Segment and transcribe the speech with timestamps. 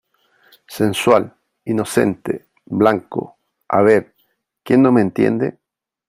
[0.67, 1.31] sensual,
[1.65, 3.37] inocente, blanco.
[3.69, 4.15] a ver,
[4.63, 5.59] que no me entiende.